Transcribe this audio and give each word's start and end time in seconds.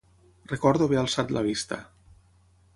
Recordo 0.53 0.87
haver 0.87 0.99
alçat 1.01 1.35
la 1.37 1.45
vista. 1.51 1.81